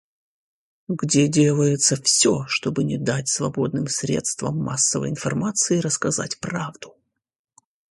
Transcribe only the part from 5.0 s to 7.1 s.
информации рассказать правду.